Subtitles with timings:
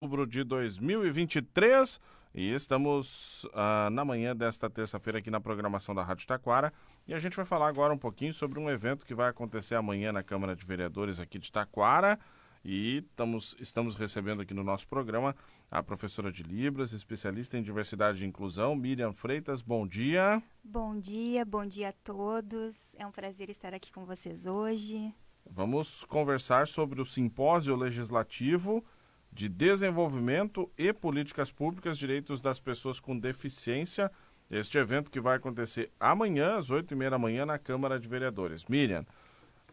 [0.00, 2.00] outubro de 2023
[2.32, 6.72] e estamos uh, na manhã desta terça-feira aqui na programação da Rádio Taquara
[7.06, 10.12] e a gente vai falar agora um pouquinho sobre um evento que vai acontecer amanhã
[10.12, 12.16] na Câmara de Vereadores aqui de Taquara
[12.64, 15.34] e estamos, estamos recebendo aqui no nosso programa
[15.68, 19.62] a professora de Libras, especialista em diversidade e inclusão, Miriam Freitas.
[19.62, 20.40] Bom dia.
[20.62, 22.94] Bom dia, bom dia a todos.
[22.96, 25.12] É um prazer estar aqui com vocês hoje.
[25.50, 28.84] Vamos conversar sobre o simpósio legislativo
[29.32, 34.10] de Desenvolvimento e Políticas Públicas, Direitos das Pessoas com Deficiência.
[34.50, 38.08] Este evento que vai acontecer amanhã, às oito e meia da manhã, na Câmara de
[38.08, 38.64] Vereadores.
[38.64, 39.04] Miriam,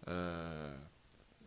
[0.01, 0.79] uh,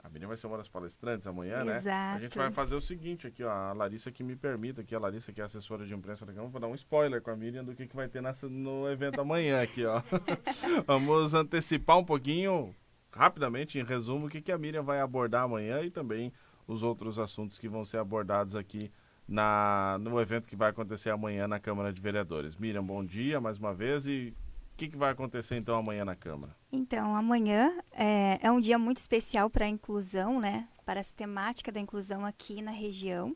[0.09, 1.85] a Miriam vai ser uma das palestrantes amanhã, Exato.
[1.85, 2.15] né?
[2.17, 4.99] A gente vai fazer o seguinte aqui, ó, a Larissa que me permita, aqui a
[4.99, 7.63] Larissa que é assessora de imprensa da Câmara, vou dar um spoiler com a Miriam
[7.63, 10.03] do que, que vai ter nessa, no evento amanhã aqui, ó.
[10.87, 12.75] Vamos antecipar um pouquinho,
[13.13, 16.33] rapidamente, em resumo, o que, que a Miriam vai abordar amanhã e também
[16.69, 18.93] os outros assuntos que vão ser abordados aqui
[19.27, 22.57] na, no evento que vai acontecer amanhã na Câmara de Vereadores.
[22.57, 24.35] Miriam, bom dia mais uma vez e
[24.75, 26.55] o que, que vai acontecer então amanhã na Câmara?
[26.71, 30.69] Então, amanhã é, é um dia muito especial para a inclusão, né?
[30.85, 33.35] Para a temática da inclusão aqui na região.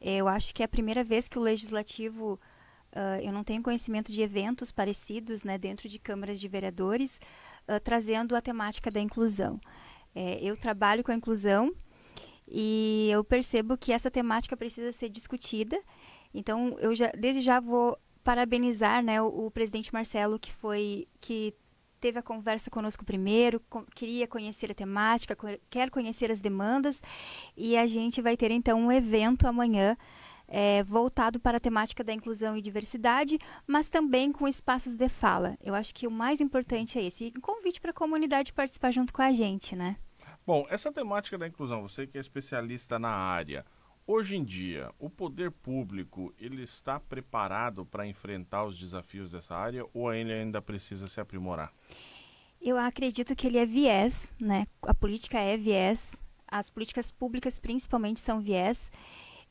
[0.00, 2.40] Eu acho que é a primeira vez que o Legislativo,
[2.92, 7.20] uh, eu não tenho conhecimento de eventos parecidos, né, dentro de câmaras de vereadores,
[7.68, 9.60] uh, trazendo a temática da inclusão.
[10.14, 11.72] É, eu trabalho com a inclusão
[12.54, 15.80] e eu percebo que essa temática precisa ser discutida.
[16.34, 21.54] Então, eu já, desde já vou parabenizar né, o, o presidente Marcelo, que foi que
[21.98, 27.00] teve a conversa conosco primeiro, com, queria conhecer a temática, co quer conhecer as demandas,
[27.56, 29.96] e a gente vai ter então um evento amanhã
[30.46, 35.56] é, voltado para a temática da inclusão e diversidade, mas também com espaços de fala.
[35.62, 37.26] Eu acho que o mais importante é esse.
[37.26, 39.96] E convite para a comunidade participar junto com a gente, né?
[40.44, 43.64] Bom, essa temática da inclusão, você que é especialista na área,
[44.04, 49.86] hoje em dia, o poder público ele está preparado para enfrentar os desafios dessa área
[49.94, 51.72] ou ele ainda precisa se aprimorar?
[52.60, 54.66] Eu acredito que ele é viés, né?
[54.82, 56.16] A política é viés,
[56.48, 58.90] as políticas públicas principalmente são viés.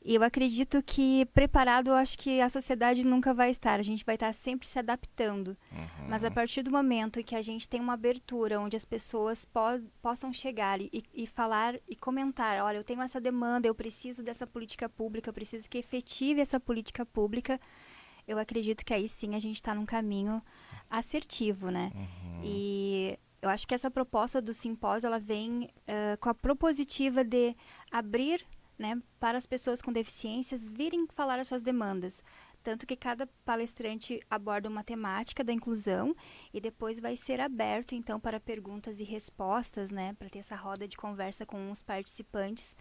[0.04, 3.78] E eu acredito que preparado, eu acho que a sociedade nunca vai estar.
[3.78, 5.56] A gente vai estar sempre se adaptando.
[5.70, 6.08] Uhum.
[6.08, 9.60] Mas a partir do momento que a gente tem uma abertura onde as pessoas po
[10.00, 14.46] possam chegar e, e, falar e comentar, olha, eu tenho essa demanda, eu preciso dessa
[14.46, 17.60] política pública, eu preciso que efetive essa política pública,
[18.26, 20.42] eu acredito que aí sim a gente está num caminho
[20.90, 21.92] assertivo, né?
[21.94, 22.40] Uhum.
[22.42, 27.56] E eu acho que essa proposta do simpósio, ela vem uh, com a propositiva de
[27.90, 28.44] abrir
[28.82, 32.20] né, para as pessoas com deficiências virem falar as suas demandas.
[32.64, 36.14] Tanto que cada palestrante aborda uma temática da inclusão
[36.52, 40.86] e depois vai ser aberto, então, para perguntas e respostas, né, para ter essa roda
[40.88, 42.74] de conversa com os participantes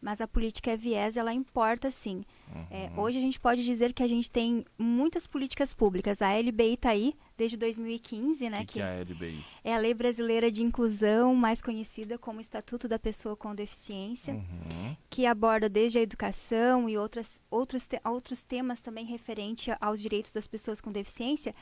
[0.00, 2.24] mas a política é viés, ela importa sim.
[2.48, 2.66] É, uhum.
[2.70, 6.22] É, hoje a gente pode dizer que a gente tem muitas políticas públicas.
[6.22, 8.60] A LBI está aí desde 2015, né?
[8.60, 9.44] Que, que, é a LBI?
[9.64, 14.96] É a Lei Brasileira de Inclusão, mais conhecida como Estatuto da Pessoa com Deficiência, uhum.
[15.10, 20.32] que aborda desde a educação e outras, outros, te, outros temas também referentes aos direitos
[20.32, 21.54] das pessoas com deficiência,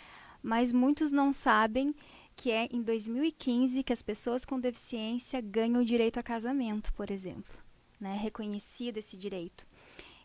[0.43, 1.95] mas muitos não sabem
[2.37, 7.11] que é em 2015 que as pessoas com deficiência ganham o direito a casamento, por
[7.11, 7.64] exemplo
[8.01, 9.67] né, reconhecido esse direito.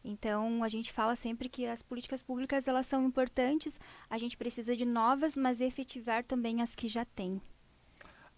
[0.04, 4.76] Então, a gente fala sempre que as políticas públicas elas são importantes, a gente precisa
[4.76, 7.42] de novas, mas efetivar também as que já tem.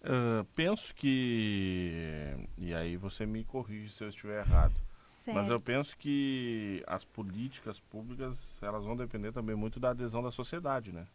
[0.02, 4.74] Uh, penso que, e aí você me corrige se eu estiver errado,
[5.24, 5.36] certo.
[5.36, 10.32] mas eu penso que as políticas públicas elas vão depender também muito da adesão da
[10.32, 11.06] sociedade, né?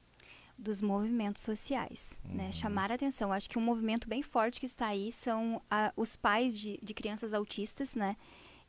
[0.57, 2.29] Dos movimentos sociais, né?
[2.29, 2.37] uhum.
[2.37, 2.51] né?
[2.51, 3.31] Chamar a atenção.
[3.31, 6.93] Acho que um movimento bem forte que está aí são a, os pais de, de,
[6.93, 8.17] crianças autistas, né?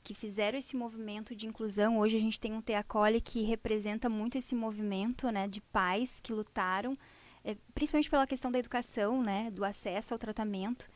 [0.05, 1.99] Que fizeram esse movimento de inclusão.
[1.99, 5.49] Hoje a gente tem um Teacole que representa muito esse movimento, né?
[5.49, 6.97] De pais que lutaram,
[7.43, 9.51] é, principalmente pela questão da educação, né?
[9.51, 10.89] Do acesso ao tratamento.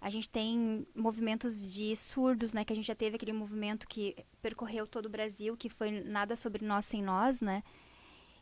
[0.00, 2.64] A gente tem movimentos de surdos, né?
[2.64, 6.34] Que a gente já teve aquele movimento que percorreu todo o Brasil, que foi Nada
[6.34, 7.62] Sobre Nós Sem Nós, né?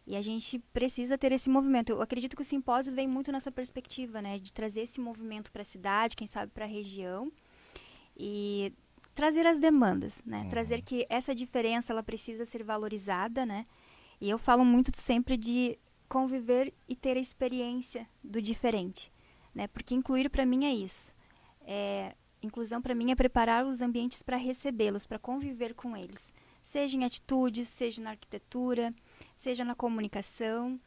[0.07, 1.91] E a gente precisa ter esse movimento.
[1.91, 5.63] Eu acredito que o simpósio vem muito nessa perspectiva, né, de trazer esse movimento para
[5.63, 7.31] a cidade, quem sabe para a região,
[8.17, 8.73] e
[9.15, 10.49] trazer as demandas, né, uhum.
[10.49, 13.67] trazer que essa diferença ela precisa ser valorizada, né.
[14.21, 15.79] E eu falo muito sempre de
[16.09, 19.13] conviver e ter a experiência do diferente,
[19.55, 21.15] né, porque incluir para mim é isso.
[21.65, 26.97] É, inclusão para mim é preparar os ambientes para recebê-los, para conviver com eles, seja
[26.97, 28.93] em atitudes, seja na arquitetura
[29.43, 30.79] seja na comunicação,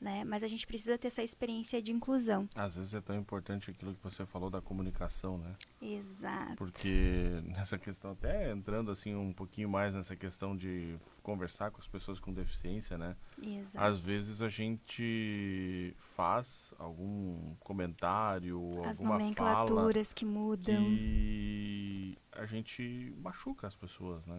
[0.00, 0.22] né?
[0.24, 2.48] Mas a gente precisa ter essa experiência de inclusão.
[2.54, 5.54] Às vezes é tão importante aquilo que você falou da comunicação, né?
[5.82, 6.54] Exato.
[6.56, 11.88] Porque nessa questão, até entrando assim um pouquinho mais nessa questão de conversar com as
[11.88, 13.16] pessoas com deficiência, né?
[13.42, 13.84] Exato.
[13.84, 20.84] Às vezes a gente faz algum comentário, As alguma fala nomenclaturas que mudam.
[20.84, 24.38] que a gente machuca as pessoas, né?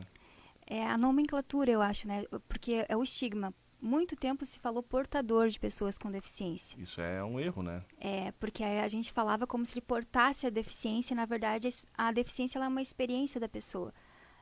[0.69, 2.23] É a nomenclatura, eu acho, né?
[2.47, 3.53] Porque é o estigma.
[3.79, 6.77] Muito tempo se falou portador de pessoas com deficiência.
[6.81, 7.85] Isso é um erro, né?
[7.99, 12.11] É, porque a gente falava como se ele portasse a deficiência, e, na verdade a
[12.11, 13.93] deficiência ela é uma experiência da pessoa.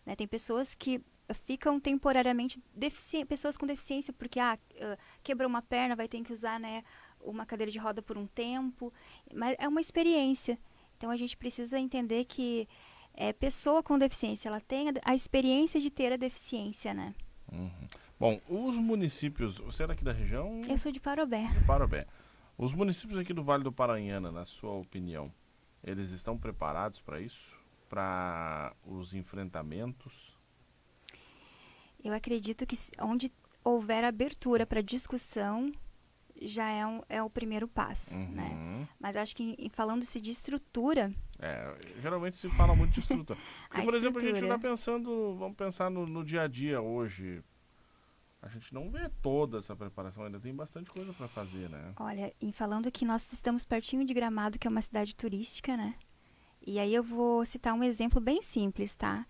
[0.06, 0.16] né?
[0.16, 1.02] Tem pessoas que
[1.34, 2.62] ficam temporariamente
[3.28, 6.84] pessoas com deficiência porque ah, ah, quebrou uma perna, vai ter que usar né,
[7.20, 8.94] uma cadeira de roda por um tempo,
[9.34, 10.58] mas é uma experiência.
[10.98, 12.68] Então a gente precisa entender que
[13.16, 17.14] é, pessoa com deficiência, ela tem a, a experiência de ter a deficiência, né?
[17.52, 17.88] Uhum.
[18.20, 20.62] Bom, os municípios, você é daqui da região?
[20.68, 21.48] Eu sou de Parobé.
[21.48, 22.08] de Parobé.
[22.58, 25.32] Os municípios aqui do Vale do Paranhana, na sua opinião,
[25.84, 27.54] eles estão preparados para isso?
[27.90, 30.36] Para os enfrentamentos?
[32.04, 33.32] Eu acredito que onde
[33.64, 35.72] houver abertura para discussão
[36.42, 38.50] já é, um, é o primeiro passo, né?
[38.54, 38.88] Uhum.
[39.00, 43.40] Mas acho que falando-se de estrutura, É, geralmente se fala muito de estrutura.
[43.70, 44.56] Porque, por exemplo, a gente estrutura.
[44.56, 47.44] está pensando, vamos pensar no, no dia a dia hoje.
[48.42, 51.94] A gente não vê toda essa preparação, ainda tem bastante coisa para fazer, né?
[52.00, 55.96] olha, em falando que nós estamos pertinho de Gramado, que é uma cidade turística, né?
[56.66, 59.26] E aí eu vou citar um exemplo bem simples, tá?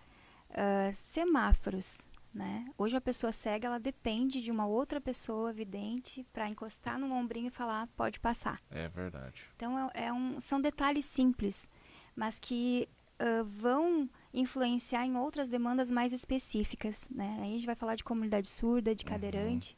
[0.50, 1.98] Ah, semáforos,
[2.36, 2.66] né?
[2.76, 7.48] Hoje a pessoa cega, ela depende de uma outra pessoa vidente para encostar no ombrinho
[7.48, 8.60] e falar, pode passar.
[8.70, 9.42] É verdade.
[9.56, 11.68] Então é, é um, são detalhes simples,
[12.14, 12.88] mas que
[13.18, 17.08] ah, vão influenciar em outras demandas mais específicas.
[17.10, 17.38] Né?
[17.40, 19.10] Aí a gente vai falar de comunidade surda, de Uhum.
[19.10, 19.76] cadeirante.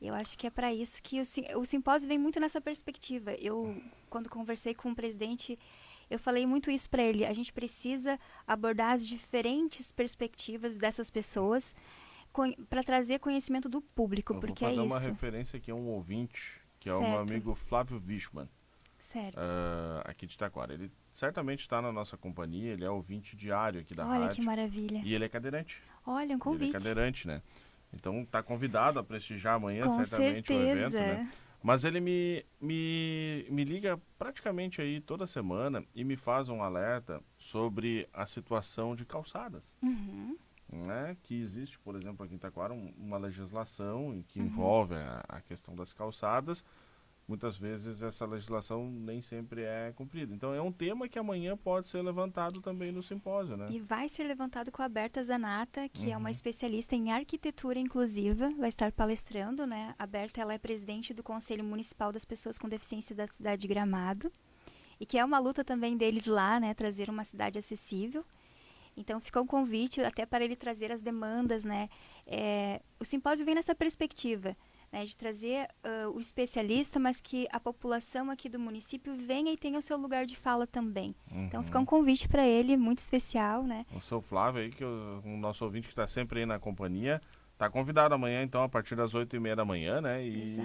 [0.00, 3.34] Eu acho que é para isso que o, o simpósio vem muito nessa perspectiva.
[3.34, 3.80] Eu,
[4.10, 5.56] quando conversei com o presidente,
[6.12, 7.24] eu falei muito isso para ele.
[7.24, 11.74] A gente precisa abordar as diferentes perspectivas dessas pessoas
[12.70, 15.06] para trazer conhecimento do público, Eu porque vou é fazer uma isso.
[15.08, 17.30] referência aqui a um ouvinte, que é o meu Certo.
[17.30, 18.48] amigo Flávio Wichmann.
[19.00, 19.36] Certo.
[19.38, 20.72] ah, aqui de Taquara.
[20.72, 24.36] Ele certamente está na nossa companhia, ele é ouvinte diário aqui da Olha rádio.
[24.36, 25.02] que maravilha.
[25.04, 25.82] E ele é cadeirante.
[26.06, 26.72] Olha, um Ele é convite.
[26.72, 27.42] cadeirante, né?
[27.92, 30.98] Então tá convidado a prestigiar amanhã, Com certamente, o evento, certeza.
[30.98, 31.30] né?
[31.62, 37.22] Mas ele me, me, me liga praticamente aí toda semana e me faz um alerta
[37.38, 39.74] sobre a situação de calçadas.
[39.82, 40.36] Uhum.
[40.72, 41.16] Né?
[41.22, 44.46] Que existe, por exemplo, aqui em Taquara, um- uma legislação que Uhum.
[44.46, 46.64] envolve a, a questão das calçadas.
[47.32, 50.34] Muitas vezes essa legislação nem sempre é cumprida.
[50.34, 53.68] Então é um tema que amanhã pode ser levantado também no simpósio, né?
[53.70, 56.20] E vai ser levantado com a Berta Zanata, que é Uhum.
[56.20, 59.94] uma especialista em arquitetura inclusiva, vai estar palestrando, né?
[59.98, 63.68] A Berta ela é presidente do Conselho Municipal das Pessoas com Deficiência da cidade de
[63.68, 64.30] Gramado,
[65.00, 68.26] e que é uma luta também deles lá, né, trazer uma cidade acessível.
[68.94, 71.88] Então fica um convite até para ele trazer as demandas, né?
[72.26, 74.54] É, o simpósio vem nessa perspectiva,
[74.92, 79.56] né, de trazer ah, o especialista, mas que a população aqui do município venha e
[79.56, 81.14] tenha o seu lugar de fala também.
[81.30, 81.66] Então Uhum.
[81.66, 83.86] fica um convite para ele muito especial, né?
[83.94, 87.20] O seu Flávio aí, que o, o nosso ouvinte que está sempre aí na companhia,
[87.56, 90.24] tá convidado amanhã, então, a partir das oito e meia da manhã, né?
[90.26, 90.56] E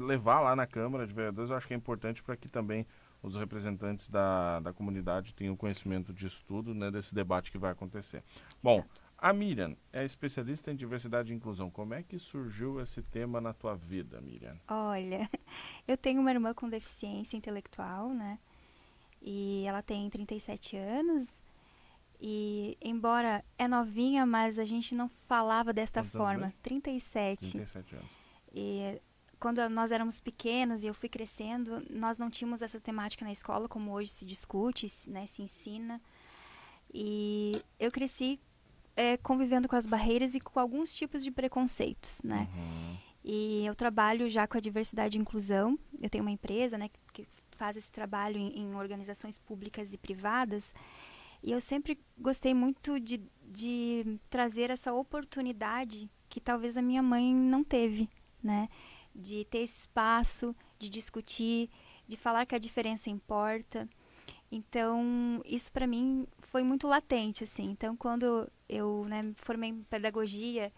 [0.00, 2.86] levar lá na Câmara de Vereadores, eu acho que é importante para que também
[3.22, 6.90] os representantes da, da comunidade tenham conhecimento disso tudo, né?
[6.90, 8.22] Desse debate que vai acontecer.
[8.62, 8.99] Bom, Exato.
[9.20, 11.70] A Miriam é especialista em diversidade e inclusão.
[11.70, 14.58] Como é que surgiu esse tema na tua vida, Miriam?
[14.66, 15.28] Olha,
[15.86, 18.38] eu tenho uma irmã com deficiência intelectual, né?
[19.20, 21.28] E ela tem 37 anos.
[22.18, 26.46] E embora é novinha, mas a gente não falava desta Quantos anos forma.
[26.46, 26.58] mesmo?
[26.62, 27.50] 37.
[27.52, 28.08] 37 anos.
[28.54, 29.00] E
[29.38, 33.68] quando nós éramos pequenos e eu fui crescendo, nós não tínhamos essa temática na escola
[33.68, 36.00] como hoje se discute, né, se ensina.
[36.92, 38.40] E eu cresci
[38.96, 42.48] eh, convivendo com as barreiras e com alguns tipos de preconceitos, né?
[42.54, 42.96] Uhum.
[43.24, 45.78] E eu trabalho já com a diversidade e inclusão.
[46.00, 49.98] Eu tenho uma empresa né, que, que faz esse trabalho em, em organizações públicas e
[49.98, 50.72] privadas.
[51.42, 57.34] E eu sempre gostei muito de, de trazer essa oportunidade que talvez a minha mãe
[57.34, 58.08] não teve,
[58.42, 58.68] né?
[59.14, 61.68] De ter esse espaço, de discutir,
[62.06, 63.88] de falar que a diferença importa.
[64.50, 67.70] Então, isso para mim foi muito latente, assim.
[67.70, 70.72] Então, quando eu né, me formei em pedagogia,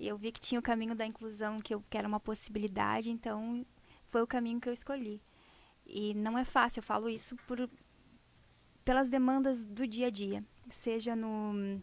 [0.00, 3.66] eu vi que tinha o caminho da inclusão, que, eu, que era uma possibilidade, então
[4.08, 5.20] foi o caminho que eu escolhi.
[5.86, 7.68] E não é fácil, eu falo isso por,
[8.84, 11.80] pelas demandas do dia a dia, seja no,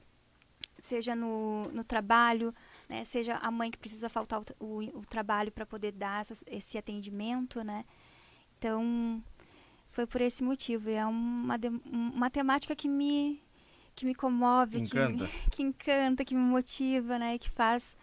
[0.80, 2.54] seja no, no trabalho,
[2.88, 3.04] né?
[3.06, 6.78] Seja a mãe que precisa faltar o, o, o trabalho para poder dar essa, esse
[6.78, 7.86] atendimento, né?
[8.58, 9.24] Então,
[9.90, 10.90] foi por esse motivo.
[10.90, 11.56] É uma,
[11.86, 13.42] uma temática que me,
[13.96, 15.28] que me comove, encanta.
[15.28, 17.38] Que, que encanta, que me motiva, né?
[17.38, 17.98] Que faz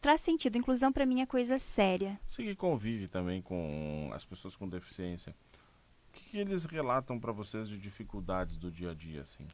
[0.00, 0.56] traz sentido.
[0.56, 2.20] Inclusão para mim é coisa séria.
[2.28, 5.34] Você que convive também com as pessoas com deficiência,
[6.08, 9.46] o que, que eles relatam para vocês de dificuldades do dia a dia, assim?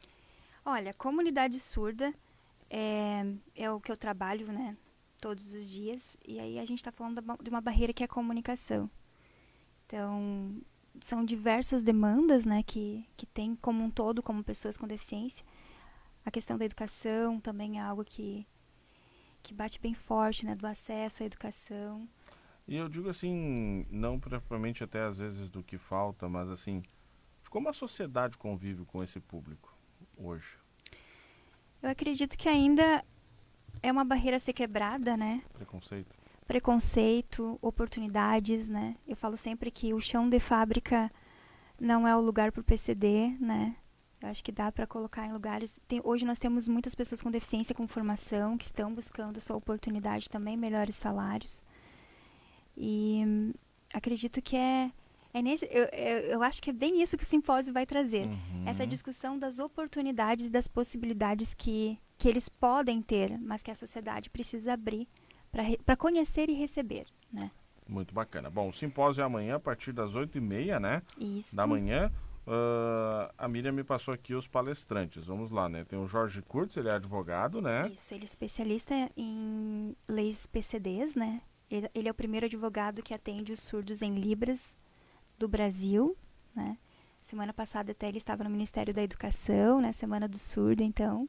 [0.64, 2.12] Olha, comunidade surda
[2.68, 3.24] é,
[3.54, 4.76] é o que eu trabalho, né?
[5.20, 6.16] Todos os dias.
[6.26, 8.90] E aí a gente está falando de uma barreira que é a comunicação.
[9.86, 10.60] Então,
[11.02, 15.44] são diversas demandas, né, que, que tem como um todo, como pessoas com deficiência.
[16.24, 18.46] A questão da educação também é algo que,
[19.42, 22.08] que bate bem forte, né, do acesso à educação.
[22.66, 26.82] E eu digo assim, não propriamente até às vezes do que falta, mas assim,
[27.48, 29.74] como a sociedade convive com esse público
[30.16, 30.58] hoje?
[31.80, 33.04] Eu acredito que ainda
[33.82, 35.42] é uma barreira a ser quebrada, né?
[35.54, 36.17] Preconceito.
[36.48, 38.96] Preconceito, oportunidades, né?
[39.06, 41.12] Eu falo sempre que o chão de fábrica
[41.78, 43.76] não é o lugar para o PCD, né?
[44.20, 45.78] Eu acho que dá para colocar em lugares.
[45.86, 50.30] Tem, hoje nós temos muitas pessoas com deficiência com formação que estão buscando sua oportunidade
[50.30, 51.62] também, melhores salários.
[52.74, 53.52] E hum,
[53.92, 54.90] acredito que é
[55.34, 58.26] é nesse, eu, eu, eu, acho que é bem isso que o simpósio vai trazer.
[58.26, 58.64] Uhum.
[58.66, 63.74] Essa discussão das oportunidades e das possibilidades que, que eles podem ter, mas que a
[63.74, 65.06] sociedade precisa abrir
[65.84, 67.06] para conhecer e receber.
[67.32, 67.50] Né?
[67.86, 68.50] Muito bacana.
[68.50, 71.02] Bom, o simpósio é amanhã, a partir das 8h30, né?
[71.18, 71.56] Isso.
[71.56, 72.12] Da manhã.
[72.46, 75.26] Uh, a Miriam me passou aqui os palestrantes.
[75.26, 75.84] Vamos lá, né?
[75.84, 77.88] Tem o Jorge Kurtz, ele é advogado, né?
[77.88, 81.42] Isso, ele é especialista em leis PCDs, né?
[81.70, 84.78] Ele, ele é o primeiro advogado que atende os surdos em Libras
[85.38, 86.16] do Brasil,
[86.54, 86.78] né?
[87.20, 89.92] Semana passada até ele estava no Ministério da Educação, né?
[89.92, 91.28] Semana do Surdo, então.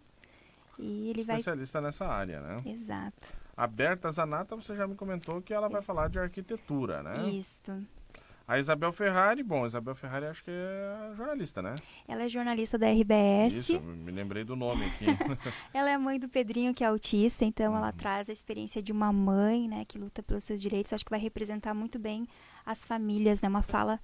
[0.78, 1.90] E ele Especialista vai...
[1.90, 2.62] nessa área, né?
[2.66, 3.36] Exato.
[3.60, 7.30] A Berta Zanata, você já me comentou que ela vai falar de arquitetura, né?
[7.30, 7.86] Isso.
[8.48, 11.76] A Isabel Ferrari, bom, Isabel Ferrari acho que é jornalista, né?
[12.08, 13.54] Ela é jornalista da RBS.
[13.54, 15.08] Isso, me lembrei do nome aqui.
[15.74, 17.80] ela é mãe do Pedrinho, que é autista, então uhum.
[17.80, 20.94] ela traz a experiência de uma mãe, né, que luta pelos seus direitos.
[20.94, 22.26] Acho que vai representar muito bem
[22.66, 23.50] as famílias, né?
[23.50, 24.00] Uma fala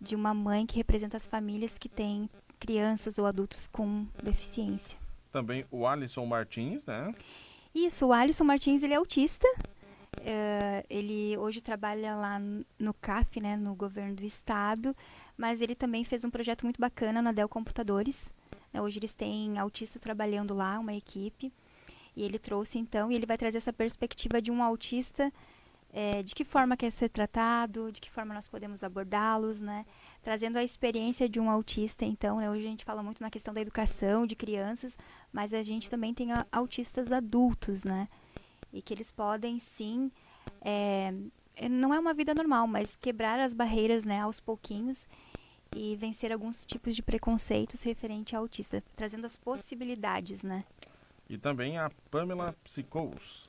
[0.00, 4.98] de uma mãe que representa as famílias que têm crianças ou adultos com deficiência.
[5.30, 7.12] Também o Alisson Martins, né?
[7.76, 9.46] Isso, o Alisson Martins, ele é autista,
[10.18, 12.40] Uh, ele hoje trabalha lá
[12.78, 14.96] no CAF, né, no governo do estado,
[15.36, 18.32] mas ele também fez um projeto muito bacana na Dell Computadores.
[18.72, 21.52] Né, hoje eles têm autista trabalhando lá, uma equipe,
[22.16, 25.32] e ele trouxe então, e ele vai trazer essa perspectiva de um autista,
[25.98, 29.86] é, de que forma quer ser tratado, de que forma nós podemos abordá-los, né,
[30.20, 32.04] trazendo a experiência de um autista.
[32.04, 34.98] Então, né, hoje a gente fala muito na questão da educação de crianças,
[35.32, 38.08] mas a gente também tem a, autistas adultos, né
[38.74, 40.12] e que eles podem sim
[40.60, 41.14] é,
[41.54, 45.08] é, não é uma vida normal, mas quebrar as barreiras, né, aos pouquinhos
[45.74, 50.62] e vencer alguns tipos de preconceitos referente ao autista, trazendo as possibilidades, né?
[51.26, 53.44] E também a Pamela Psicous.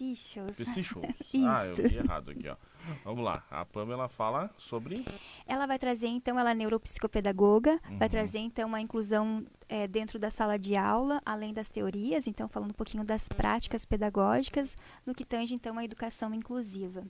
[0.00, 0.56] Psychos.
[0.56, 1.02] Psychos.
[1.46, 2.56] ah, eu li errado aqui, ó.
[3.04, 3.44] Vamos lá.
[3.50, 5.04] A Pamela fala sobre.
[5.46, 7.98] Ela vai trazer, então, ela é neuropsicopedagoga, uhum.
[7.98, 12.48] vai trazer, então, uma inclusão é, dentro da sala de aula, além das teorias, então,
[12.48, 17.04] falando um pouquinho das práticas pedagógicas, no que tange, então, a educação inclusiva.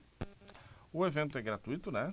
[0.92, 2.12] O evento é gratuito, né?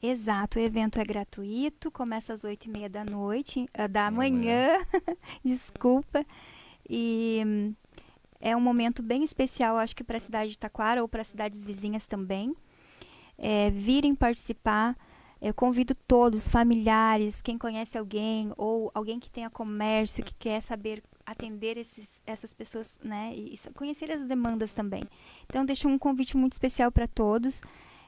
[0.00, 4.78] Exato, o evento é gratuito, começa às oito e meia da noite, uh, da manhã,
[5.44, 6.24] desculpa.
[6.88, 7.74] E hum,
[8.42, 11.64] é um momento bem especial, acho que para a cidade de Taquara ou para cidades
[11.64, 12.54] vizinhas também
[13.38, 14.96] é, virem participar.
[15.40, 21.02] Eu convido todos, familiares, quem conhece alguém ou alguém que tenha comércio, que quer saber
[21.24, 25.02] atender esses, essas pessoas, né, e conhecer as demandas também.
[25.46, 27.60] Então, deixo um convite muito especial para todos,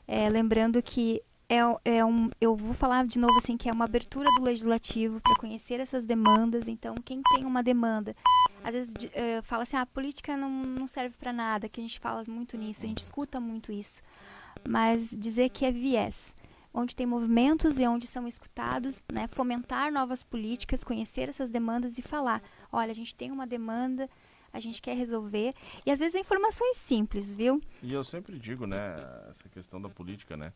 [0.06, 3.84] é, lembrando que é, é, um, eu vou falar de novo assim que é uma
[3.84, 6.68] abertura do legislativo para conhecer essas demandas.
[6.68, 8.16] Então, quem tem uma demanda,
[8.64, 11.82] às vezes uh, fala assim, ah, a política não, não serve para nada, que a
[11.82, 14.00] gente fala muito nisso, a gente escuta muito isso.
[14.66, 16.34] Mas dizer que é viés,
[16.72, 22.02] onde tem movimentos e onde são escutados, né, fomentar novas políticas, conhecer essas demandas e
[22.02, 22.42] falar,
[22.72, 24.08] olha, a gente tem uma demanda,
[24.50, 25.54] a gente quer resolver,
[25.84, 27.60] e às vezes é informações simples, viu?
[27.82, 28.96] E eu sempre digo, né,
[29.28, 30.54] essa questão da política, né,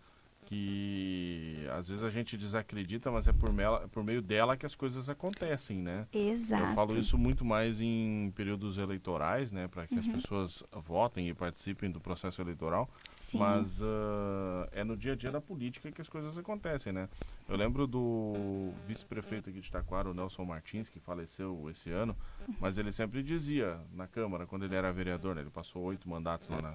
[0.48, 4.74] que às vezes a gente desacredita, mas é por, mela, por meio dela que as
[4.74, 6.06] coisas acontecem, né?
[6.10, 6.62] Exato.
[6.62, 9.68] Eu falo isso muito mais em períodos eleitorais, né?
[9.68, 10.00] Para que uhum.
[10.00, 12.88] as pessoas votem e participem do processo eleitoral.
[13.10, 13.40] Sim.
[13.40, 17.10] Mas uh, é no dia a dia da política que as coisas acontecem, né?
[17.46, 22.16] Eu lembro do vice-prefeito aqui de Taquara, o Nelson Martins, que faleceu esse ano,
[22.58, 25.42] mas ele sempre dizia na Câmara, quando ele era vereador, né?
[25.42, 26.74] Ele passou oito mandatos lá na...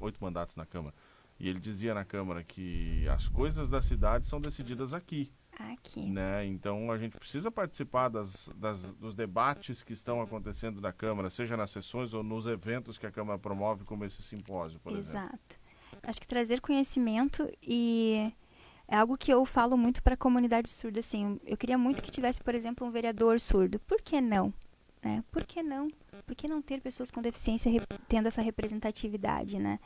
[0.00, 0.94] Oito mandatos na Câmara
[1.42, 5.32] e ele dizia na Câmara que as coisas da cidade são decididas aqui.
[5.58, 6.00] Aqui.
[6.00, 6.46] Né?
[6.46, 11.56] Então a gente precisa participar das, das, dos debates que estão acontecendo da Câmara, seja
[11.56, 15.18] nas sessões ou nos eventos que a Câmara promove, como esse simpósio, por Exato.
[15.18, 15.40] exemplo.
[15.40, 15.60] Exato.
[16.04, 18.32] Acho que trazer conhecimento e
[18.86, 21.00] é algo que eu falo muito para a comunidade surda.
[21.00, 23.80] Assim, eu queria muito que tivesse, por exemplo, um vereador surdo.
[23.80, 24.54] Por que não?
[25.02, 25.24] Né?
[25.32, 25.88] Por que não?
[26.24, 27.68] Por que não ter pessoas com deficiência
[28.06, 29.80] tendo essa representatividade, né?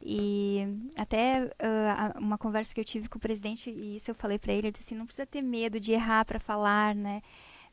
[0.00, 0.60] E
[0.96, 4.52] até uh, uma conversa que eu tive com o presidente, e isso eu falei para
[4.52, 7.20] ele, ele disse assim, não precisa ter medo de errar para falar, né?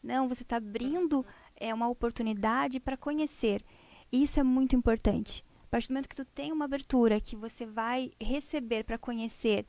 [0.02, 3.64] Não, você está abrindo é, uma oportunidade para conhecer.
[4.12, 5.44] E isso é muito importante.
[5.66, 9.66] A partir do momento que tu tem uma abertura, que você vai receber para conhecer,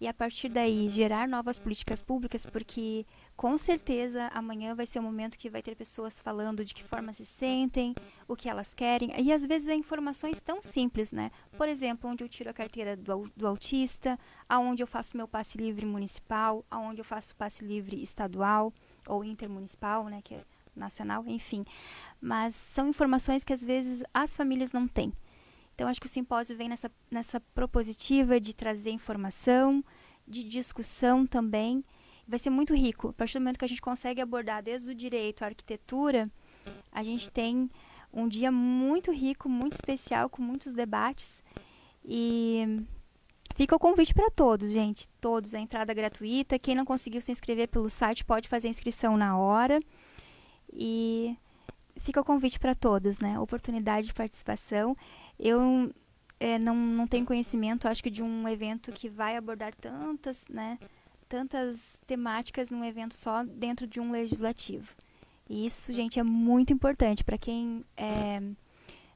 [0.00, 3.04] e a partir daí gerar novas políticas públicas, porque
[3.36, 6.82] com certeza amanhã vai ser o um momento que vai ter pessoas falando de que
[6.82, 7.94] forma se sentem,
[8.26, 11.30] o que elas querem, e às vezes é informações tão simples, né?
[11.56, 15.58] Por exemplo, onde eu tiro a carteira do, do autista, aonde eu faço meu passe
[15.58, 18.72] livre municipal, aonde eu faço passe livre estadual
[19.06, 21.64] ou intermunicipal, né, que é nacional, enfim.
[22.20, 25.12] Mas são informações que às vezes as famílias não têm.
[25.80, 29.82] Então, acho que o simpósio vem nessa, nessa propositiva de trazer informação,
[30.28, 31.82] de discussão também.
[32.28, 33.08] Vai ser muito rico.
[33.08, 36.30] A partir do momento que a gente consegue abordar desde o direito à arquitetura,
[36.92, 37.70] a gente tem
[38.12, 41.42] um dia muito rico, muito especial, com muitos debates.
[42.04, 42.84] E
[43.54, 45.08] fica o convite para todos, gente.
[45.18, 46.58] Todos, a entrada gratuita.
[46.58, 49.80] Quem não conseguiu se inscrever pelo site pode fazer a inscrição na hora.
[50.70, 51.34] E
[51.96, 53.40] fica o convite para todos, né?
[53.40, 54.94] Oportunidade de participação.
[55.42, 55.90] Eu
[56.38, 60.78] é, não, não tenho conhecimento, acho que de um evento que vai abordar tantas, né,
[61.26, 64.94] tantas temáticas num evento só dentro de um legislativo.
[65.48, 68.40] E isso, gente, é muito importante para quem é,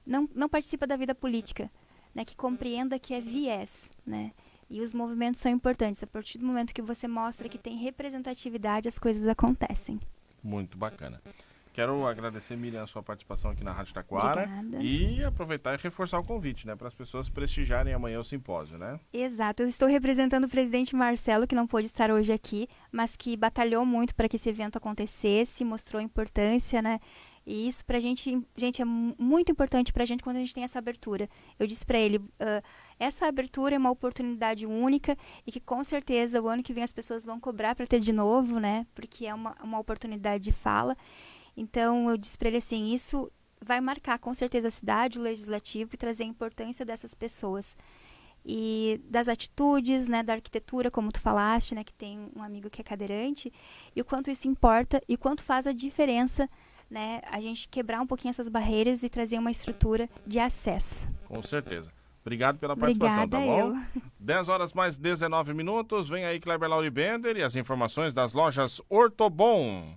[0.07, 1.71] não, não participa da vida política,
[2.15, 4.33] né, que compreenda que é viés, né,
[4.71, 6.03] e os movimentos são importantes.
[6.03, 10.01] A partir do momento que você mostra que tem representatividade, as coisas acontecem.
[10.43, 11.23] Muito bacana.
[11.75, 14.45] Quero agradecer, Miriam, a sua participação aqui na Rádio Taquara.
[14.45, 14.81] Obrigada.
[14.81, 16.77] E aproveitar e reforçar o convite, né?
[16.77, 19.01] Para as pessoas prestigiarem amanhã o simpósio, né?
[19.13, 19.65] Exato.
[19.65, 23.85] Eu estou representando o presidente Marcelo, que não pôde estar hoje aqui, mas que batalhou
[23.85, 27.01] muito para que esse evento acontecesse, mostrou a importância, né?
[27.45, 30.79] E isso pra gente, gente, é muito importante pra gente quando a gente tem essa
[30.79, 31.29] abertura.
[31.59, 32.63] Eu disse para ele, uh,
[33.01, 36.93] essa abertura é uma oportunidade única e que com certeza o ano que vem as
[36.93, 38.87] pessoas vão cobrar para ter de novo, né?
[38.95, 40.97] Porque é uma, uma oportunidade de fala.
[41.57, 43.31] Então eu disse para ele assim, isso
[43.65, 47.77] vai marcar com certeza a cidade, o legislativo e trazer a importância dessas pessoas
[48.45, 52.81] e das atitudes, né, da arquitetura, como tu falaste, né, que tem um amigo que
[52.81, 53.51] é cadeirante,
[53.97, 56.49] e o quanto isso importa e quanto faz a diferença,
[56.91, 61.11] né, a gente quebrar um pouquinho essas barreiras e trazer uma estrutura de acesso.
[61.27, 61.91] Com certeza.
[62.21, 63.77] Obrigado pela participação, Obrigada tá bom?
[63.77, 64.03] Eu.
[64.19, 66.09] 10 horas mais 19 minutos.
[66.09, 69.95] Vem aí Kleber Lauribender e as informações das lojas Ortobon.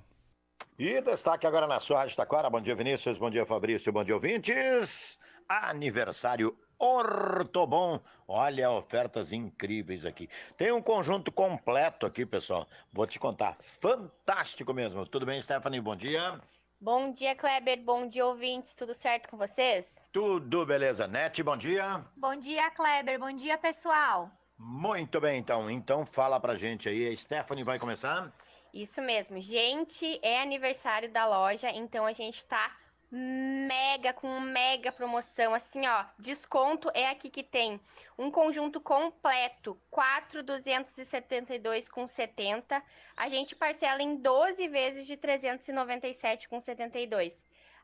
[0.79, 2.51] E destaque agora na sua Rádio Taquara.
[2.51, 3.17] Bom dia, Vinícius.
[3.17, 3.91] Bom dia, Fabrício.
[3.91, 5.19] Bom dia, ouvintes.
[5.49, 7.99] Aniversário Ortobon.
[8.27, 10.29] Olha, ofertas incríveis aqui.
[10.55, 12.67] Tem um conjunto completo aqui, pessoal.
[12.93, 13.57] Vou te contar.
[13.59, 15.03] Fantástico mesmo.
[15.07, 15.81] Tudo bem, Stephanie?
[15.81, 16.39] Bom dia.
[16.79, 17.81] Bom dia, Kleber.
[17.81, 18.75] Bom dia, ouvintes.
[18.75, 19.83] Tudo certo com vocês?
[20.13, 21.07] Tudo beleza.
[21.07, 22.05] Nete, bom dia.
[22.15, 23.17] Bom dia, Kleber.
[23.17, 24.29] Bom dia, pessoal.
[24.59, 25.71] Muito bem, então.
[25.71, 27.07] Então fala pra gente aí.
[27.07, 28.31] A Stephanie vai começar.
[28.77, 32.77] Isso mesmo, gente, é aniversário da loja, então a gente tá
[33.09, 37.81] mega com mega promoção, assim, ó, desconto é aqui que tem
[38.15, 42.83] um conjunto completo, 4,272 com 70.
[43.15, 47.33] A gente parcela em 12 vezes de 397 com 72.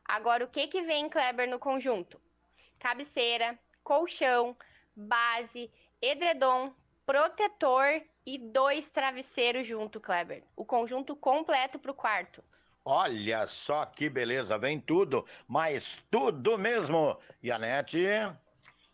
[0.04, 2.20] Agora o que que vem, Kleber, no conjunto?
[2.78, 4.56] Cabeceira, colchão,
[4.94, 6.72] base, edredom,
[7.06, 10.42] protetor e dois travesseiros junto, Kleber.
[10.56, 12.42] O conjunto completo para o quarto.
[12.84, 17.16] Olha só que beleza, vem tudo, mas tudo mesmo.
[17.42, 18.04] E a Nete?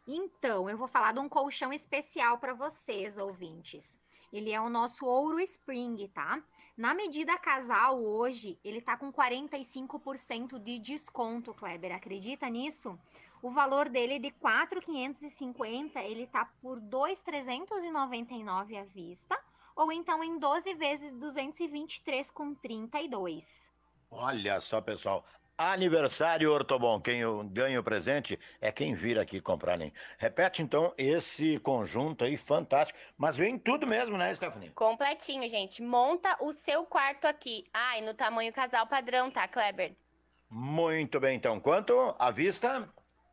[0.07, 3.99] Então, eu vou falar de um colchão especial para vocês, ouvintes.
[4.33, 6.43] Ele é o nosso Ouro Spring, tá?
[6.77, 11.95] Na medida casal hoje, ele tá com 45% de desconto, Kleber.
[11.95, 12.99] Acredita nisso?
[13.43, 19.41] O valor dele é de 4,550, ele tá por 2,399 à vista,
[19.75, 23.71] ou então em 12 vezes 223,32.
[24.11, 25.25] Olha só, pessoal.
[25.57, 27.01] Aniversário Ortobon.
[27.01, 29.93] Quem ganha o presente é quem vir aqui comprar, né?
[30.19, 32.99] Repete então esse conjunto aí fantástico.
[33.17, 34.71] Mas vem tudo mesmo, né, Stephanie?
[34.71, 35.83] Completinho, gente.
[35.83, 37.67] Monta o seu quarto aqui.
[37.75, 39.95] Ah, e no tamanho casal padrão, tá, Kleber?
[40.49, 41.61] Muito bem, então.
[41.61, 42.89] Quanto à vista?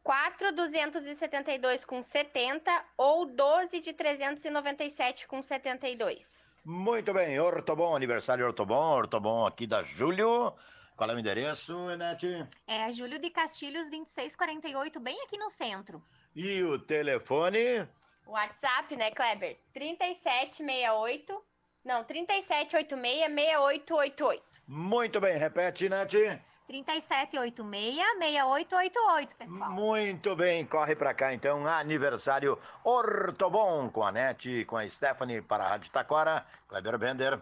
[0.07, 6.45] 4,272 com 70 ou 12 de 397 com 72.
[6.63, 10.53] Muito bem, Ortobon, aniversário Ortobon, Ortobon aqui da Júlio.
[10.95, 12.47] Qual é o endereço, Enete?
[12.65, 16.01] É Júlio de Castilhos 2648, bem aqui no centro.
[16.33, 17.85] E o telefone?
[18.25, 19.57] WhatsApp, né, Kleber?
[19.73, 21.43] 3768.
[21.83, 24.41] Não, 3786-6888.
[24.69, 26.41] Muito bem, repete, Nete.
[26.69, 29.71] 3786-6888, pessoal.
[29.71, 31.65] Muito bem, corre pra cá então.
[31.65, 36.45] Aniversário Ortobon com a Nete, com a Stephanie para a Rádio Taquara.
[36.67, 37.39] Kleber Bender.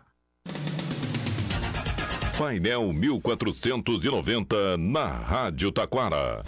[2.38, 6.44] Painel 1490 na Rádio Taquara.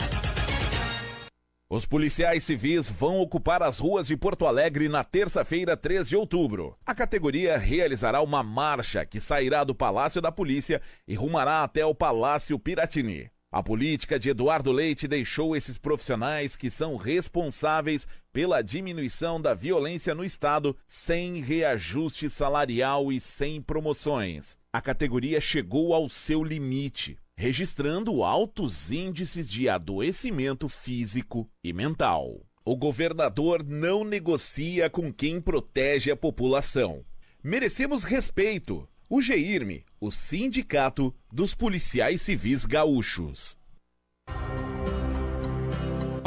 [1.70, 6.78] Os policiais civis vão ocupar as ruas de Porto Alegre na terça-feira, 3 de outubro.
[6.86, 11.94] A categoria realizará uma marcha que sairá do Palácio da Polícia e rumará até o
[11.94, 13.30] Palácio Piratini.
[13.52, 20.16] A política de Eduardo Leite deixou esses profissionais que são responsáveis pela diminuição da violência
[20.16, 24.58] no Estado sem reajuste salarial e sem promoções.
[24.72, 32.42] A categoria chegou ao seu limite registrando altos índices de adoecimento físico e mental.
[32.66, 37.06] O governador não negocia com quem protege a população.
[37.44, 38.90] Merecemos respeito.
[39.08, 43.58] O GIRME, o Sindicato dos Policiais Civis Gaúchos.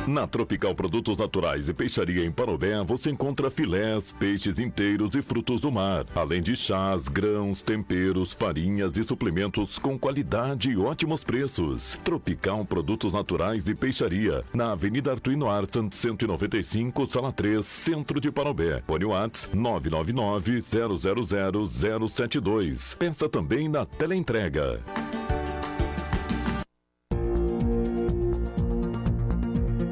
[0.07, 5.59] Na Tropical Produtos Naturais e Peixaria em Parobé, você encontra filés, peixes inteiros e frutos
[5.61, 11.99] do mar, além de chás, grãos, temperos, farinhas e suplementos com qualidade e ótimos preços.
[12.03, 18.83] Tropical Produtos Naturais e Peixaria, na Avenida Artuino Arsan, 195, Sala 3, Centro de Parobé.
[18.85, 22.93] Fone Whats 999 000 072.
[22.93, 24.83] Pensa também na teleentrega.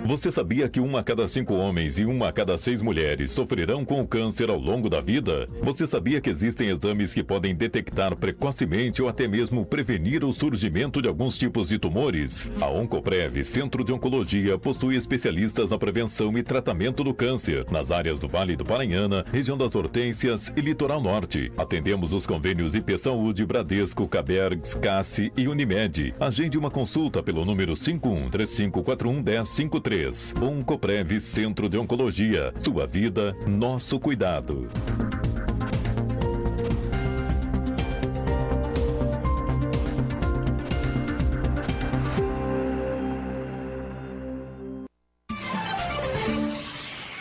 [0.05, 3.85] Você sabia que uma a cada cinco homens e uma a cada seis mulheres sofrerão
[3.85, 5.47] com o câncer ao longo da vida?
[5.61, 11.01] Você sabia que existem exames que podem detectar precocemente ou até mesmo prevenir o surgimento
[11.01, 12.49] de alguns tipos de tumores?
[12.59, 18.19] A Oncoprev, Centro de Oncologia, possui especialistas na prevenção e tratamento do câncer nas áreas
[18.19, 21.49] do Vale do Paranhana, região das Hortênsias e Litoral Norte.
[21.57, 26.13] Atendemos os convênios IP Saúde, Bradesco, Cabergs, Cassi e Unimed.
[26.19, 29.92] Agende uma consulta pelo número 51 3541 1053.
[30.41, 32.51] Oncoprev Centro de Oncologia.
[32.59, 34.67] Sua vida, nosso cuidado.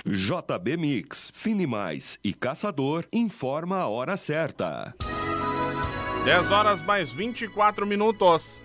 [0.06, 4.94] JB Mix, Finimais e Caçador informa a hora certa.
[6.24, 8.62] 10 horas mais 24 minutos.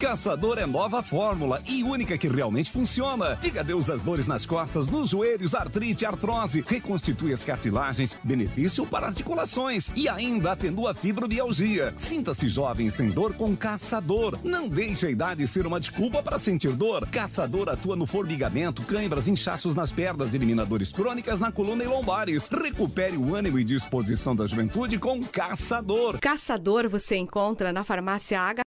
[0.00, 3.36] Caçador é nova fórmula e única que realmente funciona.
[3.38, 6.64] Diga adeus às dores nas costas, nos joelhos, artrite, artrose.
[6.66, 11.92] Reconstitui as cartilagens, benefício para articulações e ainda atenua a fibromialgia.
[11.98, 14.38] Sinta-se jovem sem dor com Caçador.
[14.42, 17.06] Não deixe a idade ser uma desculpa para sentir dor.
[17.08, 22.48] Caçador atua no formigamento, cãibras, inchaços nas pernas, eliminadores crônicas na coluna e lombares.
[22.48, 26.18] Recupere o ânimo e disposição da juventude com Caçador.
[26.20, 28.58] Caçador você encontra na farmácia H